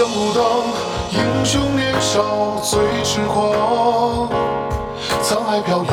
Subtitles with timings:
[0.00, 0.64] 想不到，
[1.10, 4.30] 英雄年少最痴狂。
[5.22, 5.92] 沧海飘摇，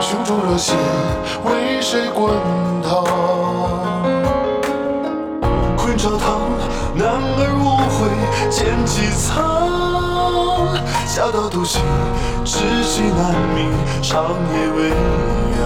[0.00, 0.72] 胸中热血
[1.44, 2.34] 为谁滚
[2.82, 3.04] 烫？
[5.76, 6.50] 困朝堂，
[6.96, 7.06] 男
[7.38, 8.10] 儿无悔
[8.50, 10.74] 剑气藏。
[11.06, 11.80] 侠道独行，
[12.44, 13.70] 知己难觅，
[14.02, 14.88] 长夜未
[15.60, 15.62] 央。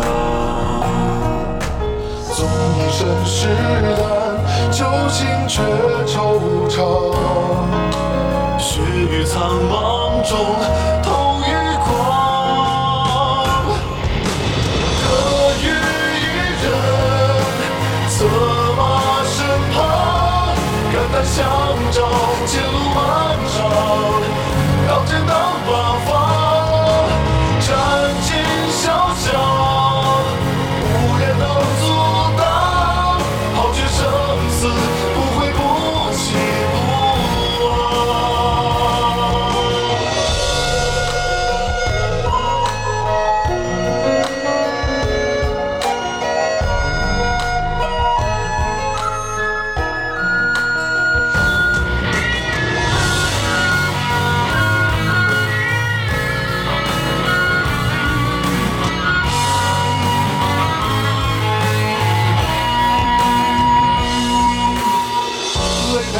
[2.34, 2.46] 纵
[2.76, 3.48] 一身是
[3.96, 5.62] 胆，酒醒却
[6.04, 6.36] 惆
[6.68, 7.45] 怅。
[8.76, 10.36] 血于苍茫中，
[11.02, 11.88] 痛与狂。
[15.00, 15.04] 可
[15.62, 15.64] 遇
[16.20, 16.24] 一
[16.60, 16.66] 人，
[18.10, 18.14] 策
[18.76, 18.80] 马
[19.24, 19.34] 身
[19.72, 19.74] 旁，
[20.92, 21.40] 肝胆相
[21.90, 21.96] 照，
[22.46, 22.98] 前路漫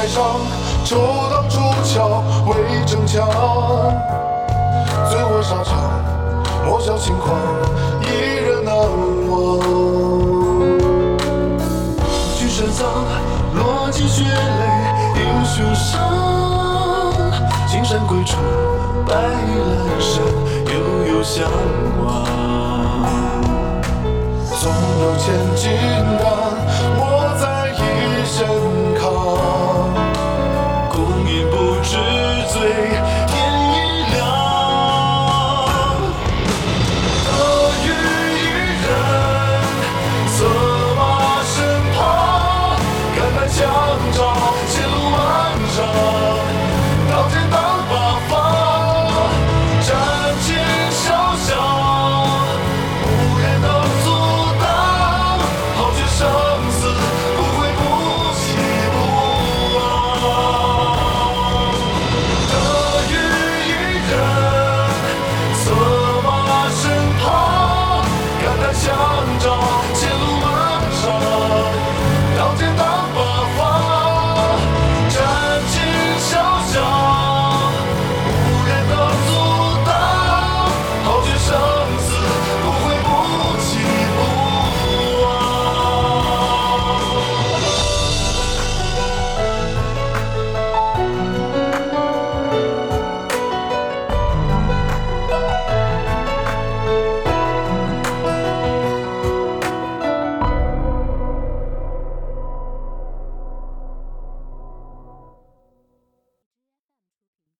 [0.07, 0.23] 台上，
[0.85, 0.97] 抽
[1.33, 2.55] 当出鞘为
[2.87, 3.27] 争强，
[5.11, 5.75] 醉卧沙场，
[6.65, 7.37] 莫笑轻狂，
[8.03, 9.59] 一人难忘。
[12.39, 12.87] 君山葬，
[13.57, 14.31] 落尽血泪
[15.17, 16.01] 英雄伤。
[17.67, 18.37] 青山归处，
[19.09, 20.23] 白阑珊，
[20.73, 21.45] 悠悠相
[22.05, 22.07] 望。
[24.55, 25.73] 纵有千金
[26.21, 26.25] 难，
[32.67, 32.96] sing.
[68.87, 69.16] show.